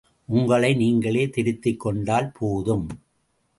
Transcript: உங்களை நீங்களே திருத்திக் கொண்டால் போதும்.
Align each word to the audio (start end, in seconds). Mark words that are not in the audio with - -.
உங்களை 0.25 0.73
நீங்களே 0.73 1.29
திருத்திக் 1.29 1.79
கொண்டால் 1.79 2.31
போதும். 2.31 2.87